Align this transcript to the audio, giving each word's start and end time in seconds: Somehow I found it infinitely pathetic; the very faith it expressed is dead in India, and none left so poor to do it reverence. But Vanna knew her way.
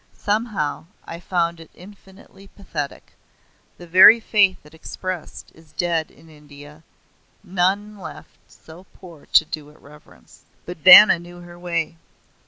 Somehow 0.17 0.87
I 1.05 1.19
found 1.19 1.59
it 1.59 1.69
infinitely 1.75 2.47
pathetic; 2.47 3.13
the 3.77 3.85
very 3.85 4.19
faith 4.19 4.57
it 4.65 4.73
expressed 4.73 5.51
is 5.53 5.73
dead 5.73 6.09
in 6.09 6.27
India, 6.27 6.81
and 7.43 7.53
none 7.55 7.99
left 7.99 8.39
so 8.47 8.85
poor 8.95 9.27
to 9.27 9.45
do 9.45 9.69
it 9.69 9.79
reverence. 9.79 10.41
But 10.65 10.77
Vanna 10.79 11.19
knew 11.19 11.41
her 11.41 11.59
way. 11.59 11.97